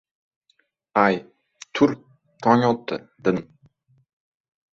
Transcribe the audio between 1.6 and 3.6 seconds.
tur, tong otdi,— dedim.